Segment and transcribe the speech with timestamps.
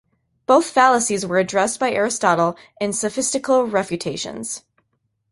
[0.47, 4.63] Both fallacies were addressed by Aristotle in "Sophistical Refutations".